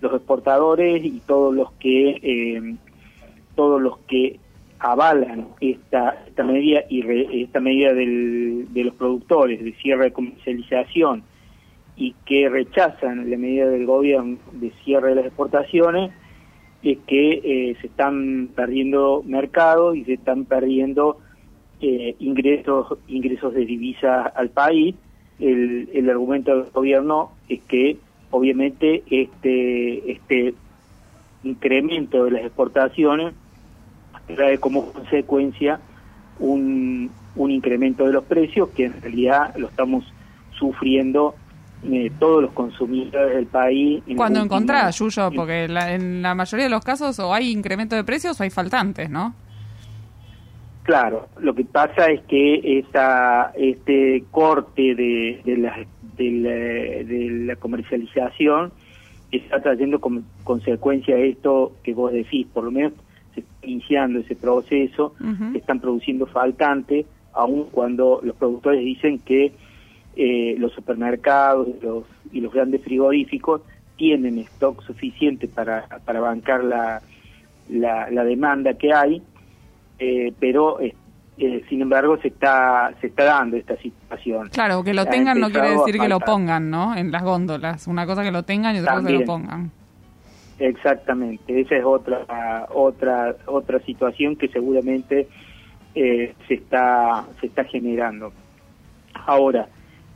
los 0.00 0.12
exportadores 0.14 1.04
y 1.04 1.20
todos 1.26 1.54
los 1.54 1.72
que 1.72 2.10
eh, 2.22 2.74
todos 3.56 3.80
los 3.80 3.98
que 4.06 4.38
avalan 4.80 5.48
esta 5.60 6.24
esta 6.26 6.44
medida 6.44 6.82
y 6.88 7.02
re- 7.02 7.42
esta 7.42 7.60
medida 7.60 7.92
del- 7.92 8.66
de 8.72 8.84
los 8.84 8.94
productores 8.94 9.62
de 9.62 9.72
cierre 9.74 10.04
de 10.04 10.12
comercialización 10.12 11.22
y 11.96 12.14
que 12.26 12.48
rechazan 12.48 13.28
la 13.30 13.36
medida 13.36 13.68
del 13.68 13.86
gobierno 13.86 14.38
de 14.52 14.70
cierre 14.84 15.10
de 15.10 15.14
las 15.16 15.26
exportaciones 15.26 16.12
es 16.84 16.98
que 17.08 17.32
eh, 17.42 17.76
se 17.80 17.88
están 17.88 18.50
perdiendo 18.54 19.22
mercado 19.26 19.94
y 19.96 20.04
se 20.04 20.12
están 20.14 20.44
perdiendo 20.44 21.18
eh, 21.80 22.14
ingresos 22.20 22.98
ingresos 23.08 23.52
de 23.54 23.64
divisas 23.66 24.30
al 24.36 24.50
país. 24.50 24.94
El, 25.40 25.88
el 25.92 26.08
argumento 26.10 26.56
del 26.56 26.70
gobierno 26.72 27.32
es 27.48 27.60
que 27.62 27.96
obviamente 28.30 29.02
este 29.10 30.12
este 30.12 30.54
incremento 31.44 32.24
de 32.24 32.30
las 32.32 32.42
exportaciones 32.44 33.34
trae 34.34 34.58
como 34.58 34.92
consecuencia 34.92 35.80
un, 36.38 37.10
un 37.36 37.50
incremento 37.50 38.04
de 38.06 38.12
los 38.12 38.24
precios 38.24 38.68
que 38.70 38.84
en 38.86 39.00
realidad 39.00 39.54
lo 39.56 39.68
estamos 39.68 40.04
sufriendo 40.58 41.34
eh, 41.84 42.10
todos 42.18 42.42
los 42.42 42.52
consumidores 42.52 43.36
del 43.36 43.46
país. 43.46 44.02
en 44.06 44.16
Cuando 44.16 44.40
encontrás, 44.40 44.98
Yuyo, 44.98 45.30
porque 45.34 45.68
la- 45.68 45.94
en 45.94 46.22
la 46.22 46.34
mayoría 46.34 46.64
de 46.64 46.70
los 46.70 46.84
casos 46.84 47.18
o 47.20 47.32
hay 47.32 47.50
incremento 47.52 47.94
de 47.96 48.02
precios 48.04 48.40
o 48.40 48.42
hay 48.42 48.50
faltantes, 48.50 49.08
¿no? 49.10 49.34
Claro, 50.82 51.28
lo 51.40 51.54
que 51.54 51.64
pasa 51.64 52.06
es 52.06 52.22
que 52.22 52.78
esa, 52.78 53.52
este 53.56 54.24
corte 54.30 54.94
de, 54.94 55.42
de, 55.44 55.56
la, 55.58 55.76
de, 56.16 56.30
la, 56.30 56.50
de 57.04 57.28
la 57.46 57.56
comercialización 57.56 58.72
está 59.30 59.60
trayendo 59.60 60.00
como 60.00 60.22
consecuencia 60.44 61.16
esto 61.18 61.72
que 61.84 61.92
vos 61.92 62.10
decís, 62.12 62.46
por 62.54 62.64
lo 62.64 62.70
menos 62.70 62.94
se 63.42 63.46
está 63.46 63.66
iniciando 63.66 64.20
ese 64.20 64.36
proceso, 64.36 65.14
están 65.54 65.80
produciendo 65.80 66.26
faltantes, 66.26 67.06
aun 67.32 67.64
cuando 67.70 68.20
los 68.22 68.36
productores 68.36 68.84
dicen 68.84 69.18
que 69.18 69.52
eh, 70.16 70.56
los 70.58 70.72
supermercados 70.72 71.68
y 71.68 71.84
los, 71.84 72.04
y 72.32 72.40
los 72.40 72.52
grandes 72.52 72.82
frigoríficos 72.82 73.62
tienen 73.96 74.38
stock 74.38 74.82
suficiente 74.82 75.48
para, 75.48 75.86
para 76.04 76.20
bancar 76.20 76.64
la, 76.64 77.02
la, 77.68 78.10
la 78.10 78.24
demanda 78.24 78.74
que 78.74 78.92
hay, 78.92 79.22
eh, 79.98 80.32
pero 80.38 80.80
eh, 80.80 80.94
eh, 81.36 81.64
sin 81.68 81.82
embargo 81.82 82.18
se 82.18 82.28
está 82.28 82.92
se 83.00 83.08
está 83.08 83.24
dando 83.24 83.56
esta 83.56 83.76
situación. 83.76 84.48
Claro, 84.50 84.82
que 84.82 84.94
lo 84.94 85.06
tengan 85.06 85.38
no 85.40 85.50
quiere 85.50 85.70
decir 85.70 85.98
que 85.98 86.08
lo 86.08 86.20
pongan, 86.20 86.70
¿no? 86.70 86.96
En 86.96 87.12
las 87.12 87.22
góndolas. 87.22 87.86
Una 87.86 88.06
cosa 88.06 88.22
que 88.22 88.30
lo 88.30 88.42
tengan 88.42 88.74
y 88.74 88.80
otra 88.80 88.96
cosa 88.96 89.08
que 89.08 89.14
lo 89.14 89.24
pongan. 89.24 89.70
Exactamente, 90.58 91.60
esa 91.60 91.76
es 91.76 91.84
otra 91.84 92.66
otra 92.74 93.36
otra 93.46 93.78
situación 93.80 94.34
que 94.34 94.48
seguramente 94.48 95.28
eh, 95.94 96.34
se 96.48 96.54
está 96.54 97.26
se 97.40 97.46
está 97.46 97.62
generando. 97.64 98.32
Ahora, 99.26 99.68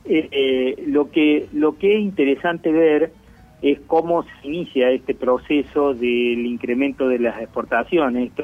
eh, 0.03 0.27
eh, 0.31 0.83
lo 0.87 1.11
que 1.11 1.47
lo 1.53 1.77
que 1.77 1.95
es 1.95 2.01
interesante 2.01 2.73
ver 2.73 3.13
es 3.61 3.79
cómo 3.87 4.23
se 4.23 4.47
inicia 4.47 4.89
este 4.89 5.13
proceso 5.13 5.93
del 5.93 6.45
incremento 6.45 7.07
de 7.07 7.19
las 7.19 7.41
exportaciones. 7.41 8.27
Esto 8.27 8.43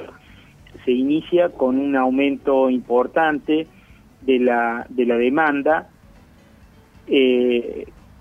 se 0.85 0.91
inicia 0.91 1.49
con 1.49 1.77
un 1.77 1.97
aumento 1.97 2.69
importante 2.69 3.67
de 4.21 4.39
la 4.39 4.85
de 4.87 5.05
la 5.05 5.17
demanda 5.17 5.89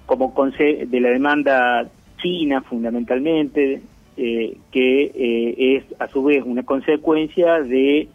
como 0.07 0.35
de 0.51 1.01
la 1.01 1.11
demanda 1.11 1.89
china 2.19 2.63
fundamentalmente, 2.63 3.83
eh, 4.17 4.57
que 4.71 5.03
eh, 5.15 5.77
es 5.77 6.01
a 6.01 6.09
su 6.09 6.23
vez 6.25 6.43
una 6.45 6.65
consecuencia 6.65 7.61
de 7.61 8.09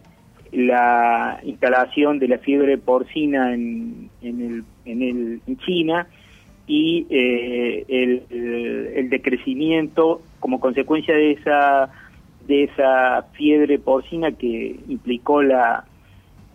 la 0.51 1.39
instalación 1.43 2.19
de 2.19 2.27
la 2.27 2.37
fiebre 2.37 2.77
porcina 2.77 3.53
en, 3.53 4.09
en, 4.21 4.41
el, 4.41 4.63
en, 4.85 5.01
el, 5.01 5.41
en 5.47 5.57
China 5.57 6.07
y 6.67 7.07
eh, 7.09 7.85
el, 7.87 8.23
el, 8.95 9.09
decrecimiento 9.09 10.21
como 10.39 10.59
consecuencia 10.59 11.15
de 11.15 11.31
esa 11.31 11.89
de 12.47 12.65
esa 12.65 13.23
fiebre 13.33 13.79
porcina 13.79 14.31
que 14.33 14.75
implicó 14.87 15.41
la 15.41 15.85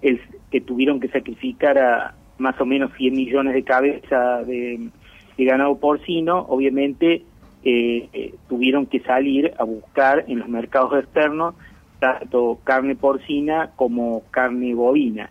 el, 0.00 0.20
que 0.50 0.60
tuvieron 0.60 1.00
que 1.00 1.08
sacrificar 1.08 1.78
a 1.78 2.14
más 2.38 2.60
o 2.60 2.66
menos 2.66 2.92
100 2.96 3.14
millones 3.14 3.54
de 3.54 3.64
cabezas 3.64 4.46
de, 4.46 4.88
de 5.36 5.44
ganado 5.44 5.76
porcino, 5.78 6.46
obviamente 6.48 7.24
eh, 7.64 8.34
tuvieron 8.48 8.86
que 8.86 9.00
salir 9.00 9.52
a 9.58 9.64
buscar 9.64 10.24
en 10.28 10.38
los 10.38 10.48
mercados 10.48 10.98
externos 10.98 11.54
tanto 11.98 12.58
carne 12.64 12.94
porcina 12.94 13.70
como 13.76 14.22
carne 14.30 14.74
bovina. 14.74 15.30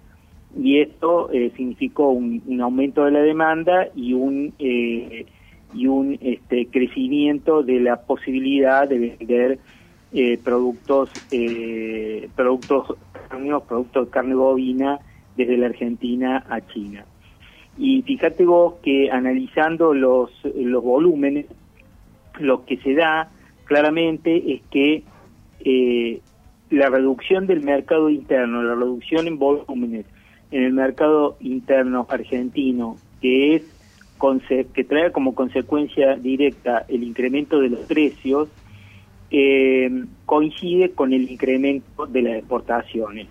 Y 0.56 0.80
esto 0.80 1.30
eh, 1.32 1.52
significó 1.56 2.10
un, 2.10 2.42
un, 2.46 2.62
aumento 2.62 3.06
de 3.06 3.12
la 3.12 3.20
demanda 3.20 3.88
y 3.96 4.14
un, 4.14 4.54
eh, 4.60 5.26
y 5.74 5.88
un 5.88 6.18
este, 6.22 6.68
crecimiento 6.68 7.64
de 7.64 7.80
la 7.80 8.02
posibilidad 8.02 8.88
de 8.88 9.00
vender 9.00 9.60
eh, 10.14 10.40
productos, 10.44 11.10
eh, 11.32 12.30
productos, 12.36 12.98
productos 13.68 14.06
de 14.06 14.12
carne 14.12 14.36
bovina 14.36 15.00
desde 15.36 15.58
la 15.58 15.68
Argentina 15.68 16.46
a 16.50 16.62
China. 16.62 17.06
Y 17.78 18.02
fíjate 18.02 18.46
vos 18.46 18.76
que 18.82 19.12
analizando 19.12 19.94
los, 19.94 20.32
los 20.56 20.84
volúmenes, 20.84 21.46
lo 22.40 22.66
que 22.66 22.78
se 22.78 22.94
da 22.94 23.30
claramente 23.66 24.54
es 24.54 24.62
que 24.70 25.04
eh, 25.64 26.22
la 26.70 26.90
reducción 26.90 27.48
del 27.48 27.62
mercado 27.62 28.10
interno, 28.10 28.64
la 28.64 28.76
reducción 28.76 29.28
en 29.28 29.38
volúmenes 29.38 30.06
en 30.52 30.64
el 30.64 30.74
mercado 30.74 31.38
interno 31.40 32.06
argentino, 32.10 32.98
que 33.22 33.56
es 33.56 33.64
que 34.74 34.84
trae 34.84 35.12
como 35.12 35.36
consecuencia 35.36 36.16
directa 36.16 36.86
el 36.88 37.04
incremento 37.04 37.60
de 37.60 37.70
los 37.70 37.82
precios, 37.82 38.50
eh, 39.30 40.06
coincide 40.26 40.92
con 40.92 41.14
el 41.14 41.30
incremento 41.30 42.08
de 42.08 42.22
las 42.24 42.38
exportaciones. 42.38 43.28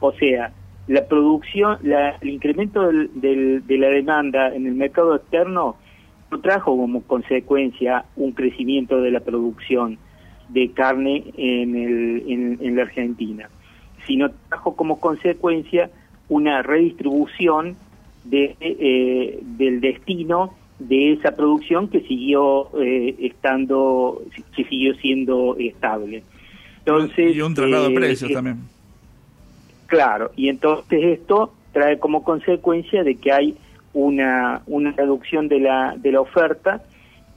O 0.00 0.12
sea, 0.12 0.52
la 0.88 1.06
producción, 1.06 1.78
la, 1.82 2.16
el 2.20 2.30
incremento 2.30 2.86
del, 2.86 3.10
del, 3.20 3.66
de 3.66 3.78
la 3.78 3.88
demanda 3.88 4.54
en 4.54 4.66
el 4.66 4.74
mercado 4.74 5.14
externo 5.16 5.76
no 6.32 6.40
trajo 6.40 6.76
como 6.76 7.02
consecuencia 7.02 8.06
un 8.16 8.32
crecimiento 8.32 9.00
de 9.00 9.10
la 9.10 9.20
producción 9.20 9.98
de 10.48 10.70
carne 10.70 11.24
en, 11.36 11.76
el, 11.76 12.24
en, 12.26 12.58
en 12.60 12.76
la 12.76 12.82
Argentina, 12.82 13.50
sino 14.06 14.30
trajo 14.48 14.74
como 14.74 14.98
consecuencia 14.98 15.90
una 16.28 16.62
redistribución 16.62 17.76
de, 18.24 18.56
eh, 18.60 19.38
del 19.42 19.80
destino 19.80 20.54
de 20.78 21.12
esa 21.12 21.36
producción 21.36 21.88
que 21.88 22.00
siguió 22.00 22.70
eh, 22.80 23.14
estando, 23.20 24.22
que 24.56 24.64
siguió 24.64 24.94
siendo 24.94 25.56
estable. 25.58 26.22
Entonces, 26.78 27.36
y 27.36 27.40
un 27.42 27.54
traslado 27.54 27.86
eh, 27.86 27.88
de 27.90 27.94
precios 27.94 28.30
eh, 28.30 28.34
también. 28.34 28.60
Claro, 29.86 30.30
y 30.34 30.48
entonces 30.48 31.04
esto 31.04 31.52
trae 31.72 31.98
como 31.98 32.24
consecuencia 32.24 33.04
de 33.04 33.16
que 33.16 33.32
hay 33.32 33.56
una, 33.94 34.62
una 34.66 34.92
reducción 34.92 35.48
de 35.48 35.60
la, 35.60 35.94
de 35.96 36.12
la 36.12 36.20
oferta 36.20 36.82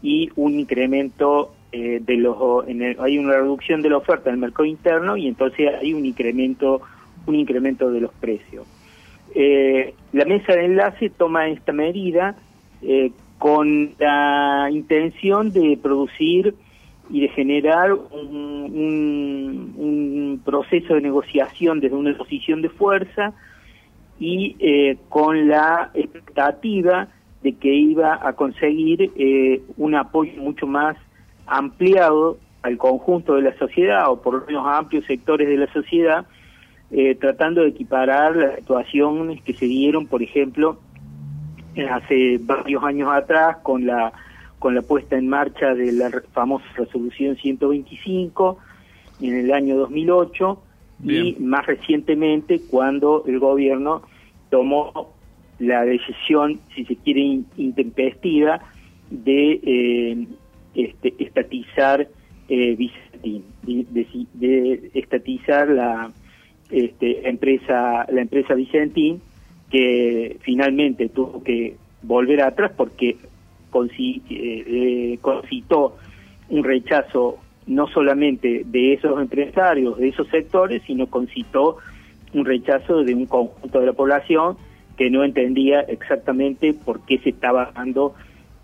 y 0.01 0.29
un 0.35 0.59
incremento 0.59 1.53
eh, 1.71 1.99
de 2.01 2.15
los 2.17 2.67
en 2.67 2.81
el, 2.81 2.97
hay 2.99 3.17
una 3.17 3.33
reducción 3.33 3.81
de 3.81 3.89
la 3.89 3.97
oferta 3.97 4.29
en 4.29 4.35
el 4.35 4.41
mercado 4.41 4.65
interno 4.65 5.17
y 5.17 5.27
entonces 5.27 5.69
hay 5.81 5.93
un 5.93 6.05
incremento 6.05 6.81
un 7.27 7.35
incremento 7.35 7.89
de 7.91 8.01
los 8.01 8.13
precios. 8.13 8.67
Eh, 9.33 9.93
la 10.13 10.25
mesa 10.25 10.53
de 10.53 10.65
enlace 10.65 11.09
toma 11.09 11.47
esta 11.49 11.71
medida 11.73 12.35
eh, 12.83 13.11
con 13.39 13.91
la 13.99 14.69
intención 14.71 15.51
de 15.51 15.77
producir 15.81 16.53
y 17.09 17.21
de 17.21 17.27
generar 17.29 17.93
un, 17.93 18.01
un- 18.73 19.73
un 19.77 20.41
proceso 20.45 20.93
de 20.93 21.01
negociación 21.01 21.79
desde 21.79 21.95
una 21.95 22.15
posición 22.15 22.61
de 22.61 22.69
fuerza 22.69 23.33
y 24.19 24.55
eh, 24.59 24.97
con 25.09 25.47
la 25.47 25.91
expectativa 25.93 27.09
de 27.43 27.53
que 27.53 27.73
iba 27.73 28.19
a 28.21 28.33
conseguir 28.33 29.11
eh, 29.15 29.61
un 29.77 29.95
apoyo 29.95 30.33
mucho 30.41 30.65
más 30.67 30.97
ampliado 31.45 32.37
al 32.63 32.77
conjunto 32.77 33.35
de 33.35 33.43
la 33.43 33.57
sociedad 33.57 34.09
o 34.09 34.21
por 34.21 34.33
lo 34.33 34.45
menos 34.45 34.65
a 34.65 34.77
amplios 34.77 35.05
sectores 35.05 35.47
de 35.47 35.57
la 35.57 35.71
sociedad, 35.71 36.25
eh, 36.91 37.15
tratando 37.15 37.61
de 37.61 37.69
equiparar 37.69 38.35
las 38.35 38.55
situaciones 38.55 39.41
que 39.43 39.53
se 39.53 39.65
dieron, 39.65 40.07
por 40.07 40.23
ejemplo, 40.23 40.79
hace 41.91 42.39
varios 42.41 42.83
años 42.83 43.09
atrás 43.11 43.57
con 43.57 43.85
la 43.85 44.13
con 44.59 44.73
la 44.73 44.81
puesta 44.81 45.17
en 45.17 45.27
marcha 45.27 45.75
de 45.75 45.91
la 45.91 46.09
famosa 46.31 46.65
resolución 46.75 47.35
125 47.35 48.57
en 49.21 49.35
el 49.35 49.53
año 49.53 49.75
2008 49.75 50.63
y 51.03 51.35
más 51.39 51.65
recientemente 51.65 52.61
cuando 52.69 53.23
el 53.27 53.39
gobierno 53.39 54.01
tomó 54.49 55.13
la 55.59 55.83
decisión, 55.85 56.59
si 56.75 56.85
se 56.85 56.95
quiere, 56.97 57.21
in- 57.21 57.45
intempestiva 57.57 58.61
de 59.09 59.59
eh, 59.63 60.27
este, 60.75 61.13
estatizar 61.19 62.07
eh, 62.49 62.75
Vicentín, 62.75 63.43
de, 63.63 63.85
de- 63.89 64.25
de 64.33 64.91
estatizar 64.93 65.67
la 65.69 66.11
este, 66.69 67.27
empresa 67.29 68.05
la 68.11 68.21
empresa 68.21 68.53
Vicentín 68.55 69.21
que 69.69 70.37
finalmente 70.41 71.09
tuvo 71.09 71.43
que 71.43 71.75
volver 72.03 72.41
atrás 72.41 72.71
porque 72.75 73.17
consi- 73.71 74.21
eh, 74.29 74.63
eh, 75.13 75.17
concitó 75.21 75.97
un 76.49 76.63
rechazo 76.63 77.37
no 77.67 77.87
solamente 77.87 78.63
de 78.65 78.93
esos 78.93 79.19
empresarios, 79.19 79.97
de 79.97 80.09
esos 80.09 80.27
sectores, 80.27 80.81
sino 80.85 81.07
concitó 81.07 81.77
un 82.33 82.45
rechazo 82.45 83.03
de 83.03 83.15
un 83.15 83.25
conjunto 83.25 83.79
de 83.79 83.85
la 83.85 83.93
población 83.93 84.57
que 84.97 85.09
no 85.09 85.23
entendía 85.23 85.81
exactamente 85.81 86.73
por 86.73 87.05
qué 87.05 87.17
se 87.19 87.29
estaba 87.29 87.71
dando 87.75 88.13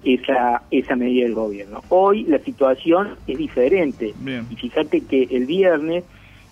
esa, 0.03 0.63
esa 0.71 0.95
medida 0.95 1.23
del 1.25 1.35
gobierno. 1.35 1.81
Hoy 1.89 2.23
la 2.23 2.39
situación 2.39 3.15
es 3.27 3.37
diferente. 3.37 4.13
Bien. 4.19 4.45
Y 4.49 4.55
fíjate 4.55 5.01
que 5.01 5.27
el 5.31 5.45
viernes, 5.45 6.03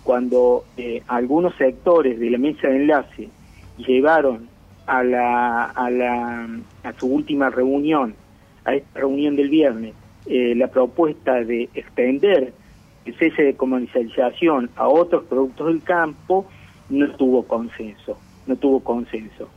cuando 0.03 0.65
eh, 0.77 1.01
algunos 1.07 1.55
sectores 1.55 2.19
de 2.19 2.29
la 2.29 2.37
mesa 2.37 2.67
de 2.67 2.75
enlace 2.77 3.29
llevaron 3.77 4.47
a, 4.85 5.03
la, 5.03 5.65
a, 5.65 5.89
la, 5.89 6.49
a 6.83 6.93
su 6.93 7.07
última 7.07 7.49
reunión, 7.49 8.15
a 8.65 8.75
esta 8.75 8.99
reunión 8.99 9.35
del 9.35 9.49
viernes, 9.49 9.93
eh, 10.25 10.53
la 10.55 10.67
propuesta 10.67 11.43
de 11.43 11.69
extender 11.73 12.53
el 13.05 13.15
cese 13.17 13.43
de 13.43 13.55
comercialización 13.55 14.69
a 14.75 14.87
otros 14.87 15.23
productos 15.25 15.67
del 15.67 15.81
campo, 15.83 16.45
no 16.89 17.09
tuvo 17.15 17.43
consenso, 17.43 18.17
no 18.45 18.55
tuvo 18.55 18.81
consenso. 18.81 19.49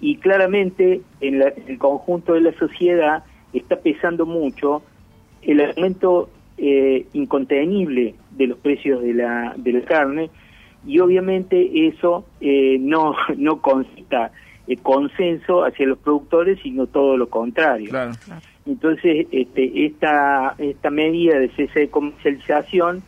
Y 0.00 0.16
claramente 0.16 1.00
en, 1.20 1.38
la- 1.38 1.48
en 1.48 1.64
el 1.68 1.78
conjunto 1.78 2.32
de 2.34 2.40
la 2.40 2.52
sociedad 2.58 3.24
está 3.52 3.76
pesando 3.76 4.26
mucho 4.26 4.82
el 5.42 5.60
aumento 5.60 6.30
eh, 6.58 7.06
incontenible 7.12 8.14
de 8.30 8.46
los 8.46 8.58
precios 8.58 9.02
de 9.02 9.14
la, 9.14 9.54
de 9.56 9.72
la 9.72 9.80
carne 9.82 10.30
y 10.86 10.98
obviamente 11.00 11.86
eso 11.88 12.24
eh, 12.40 12.78
no, 12.80 13.14
no 13.36 13.60
concita 13.60 14.32
eh, 14.66 14.76
consenso 14.78 15.64
hacia 15.64 15.86
los 15.86 15.98
productores, 15.98 16.58
sino 16.62 16.86
todo 16.86 17.16
lo 17.16 17.28
contrario. 17.28 17.90
Claro. 17.90 18.12
Entonces, 18.66 19.28
este, 19.30 19.86
esta, 19.86 20.56
esta 20.58 20.90
medida 20.90 21.38
de 21.38 21.48
cese 21.50 21.80
de 21.80 21.88
comercialización 21.88 23.02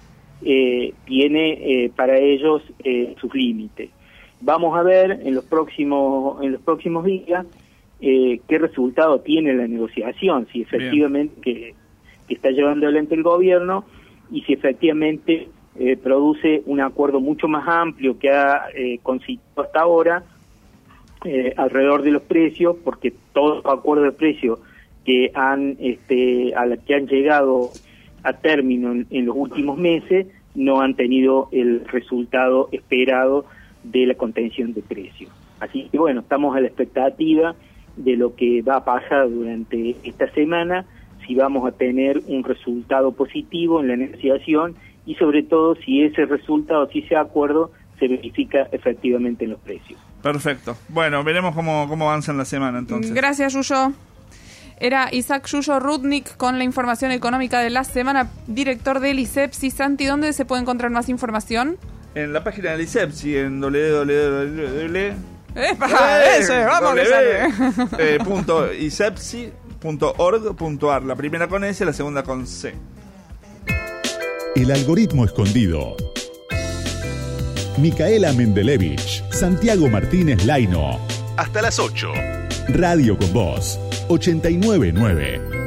eh, 0.44 0.94
tiene 1.04 1.84
eh, 1.84 1.90
para 1.94 2.16
ellos 2.16 2.62
eh, 2.84 3.16
sus 3.20 3.34
límites. 3.34 3.90
Vamos 4.40 4.78
a 4.78 4.84
ver 4.84 5.20
en 5.24 5.34
los 5.34 5.44
próximos, 5.44 6.40
en 6.44 6.52
los 6.52 6.60
próximos 6.60 7.04
días 7.04 7.44
eh, 8.00 8.40
qué 8.48 8.58
resultado 8.58 9.18
tiene 9.20 9.52
la 9.52 9.66
negociación, 9.66 10.46
si 10.52 10.62
efectivamente 10.62 11.40
que, 11.42 11.74
que 12.28 12.34
está 12.34 12.50
llevando 12.50 12.86
adelante 12.86 13.16
el 13.16 13.24
gobierno 13.24 13.84
y 14.30 14.42
si 14.42 14.52
efectivamente 14.52 15.48
eh, 15.76 15.96
produce 15.96 16.62
un 16.66 16.80
acuerdo 16.80 17.18
mucho 17.18 17.48
más 17.48 17.66
amplio 17.66 18.16
que 18.16 18.30
ha 18.30 18.62
concitado 19.02 19.62
hasta 19.62 19.80
ahora 19.80 20.22
alrededor 21.56 22.02
de 22.02 22.12
los 22.12 22.22
precios, 22.22 22.76
porque 22.84 23.12
todos 23.32 23.64
los 23.64 23.66
acuerdos 23.66 24.04
de 24.04 24.12
precios 24.12 24.60
que 25.08 25.30
han 25.32 25.78
este, 25.80 26.54
a 26.54 26.66
la 26.66 26.76
que 26.76 26.94
han 26.94 27.06
llegado 27.06 27.70
a 28.24 28.34
término 28.34 28.92
en, 28.92 29.06
en 29.08 29.24
los 29.24 29.34
últimos 29.34 29.78
meses 29.78 30.26
no 30.54 30.82
han 30.82 30.96
tenido 30.96 31.48
el 31.50 31.86
resultado 31.86 32.68
esperado 32.72 33.46
de 33.84 34.04
la 34.04 34.14
contención 34.16 34.74
de 34.74 34.82
precios. 34.82 35.30
Así 35.60 35.88
que 35.90 35.98
bueno, 35.98 36.20
estamos 36.20 36.54
a 36.54 36.60
la 36.60 36.66
expectativa 36.66 37.54
de 37.96 38.18
lo 38.18 38.36
que 38.36 38.60
va 38.60 38.76
a 38.76 38.84
pasar 38.84 39.30
durante 39.30 39.96
esta 40.04 40.30
semana, 40.32 40.84
si 41.26 41.34
vamos 41.34 41.66
a 41.66 41.72
tener 41.74 42.20
un 42.26 42.44
resultado 42.44 43.12
positivo 43.12 43.80
en 43.80 43.88
la 43.88 43.96
negociación 43.96 44.74
y 45.06 45.14
sobre 45.14 45.42
todo 45.42 45.74
si 45.76 46.02
ese 46.02 46.26
resultado, 46.26 46.86
si 46.90 46.98
ese 46.98 47.16
acuerdo 47.16 47.70
se 47.98 48.08
verifica 48.08 48.68
efectivamente 48.72 49.46
en 49.46 49.52
los 49.52 49.60
precios. 49.60 49.98
Perfecto. 50.22 50.76
Bueno, 50.90 51.24
veremos 51.24 51.54
cómo, 51.54 51.88
cómo 51.88 52.10
avanza 52.10 52.30
en 52.30 52.36
la 52.36 52.44
semana 52.44 52.78
entonces. 52.78 53.14
Gracias, 53.14 53.54
Yuyo. 53.54 53.94
Era 54.80 55.08
Isaac 55.12 55.46
Yuyo 55.48 55.80
Rudnik 55.80 56.36
con 56.36 56.58
la 56.58 56.64
información 56.64 57.10
económica 57.10 57.58
de 57.60 57.70
la 57.70 57.82
semana, 57.84 58.30
director 58.46 59.00
del 59.00 59.18
ISEPSI. 59.18 59.70
Santi, 59.70 60.04
¿dónde 60.06 60.32
se 60.32 60.44
puede 60.44 60.62
encontrar 60.62 60.92
más 60.92 61.08
información? 61.08 61.78
En 62.14 62.32
la 62.32 62.44
página 62.44 62.70
del 62.72 62.82
ISEPSI, 62.82 63.38
en 63.38 63.60
www. 63.60 65.12
¡Epa! 65.54 66.36
¡Ese! 66.36 66.64
¡Vamos 66.64 66.94
que 66.94 67.06
sale! 67.06 67.48
eh, 67.98 68.18
punto 68.24 68.72
isepsi.org.ar. 68.72 71.02
La 71.02 71.16
primera 71.16 71.48
con 71.48 71.64
S, 71.64 71.84
la 71.84 71.92
segunda 71.92 72.22
con 72.22 72.46
C. 72.46 72.74
El 74.54 74.70
algoritmo 74.70 75.24
escondido. 75.24 75.96
Micaela 77.78 78.32
Mendelevich, 78.32 79.28
Santiago 79.30 79.88
Martínez 79.88 80.44
Laino. 80.44 81.00
Hasta 81.36 81.62
las 81.62 81.80
8. 81.80 82.12
Radio 82.68 83.16
con 83.16 83.32
Voz 83.32 83.80
899. 84.08 85.57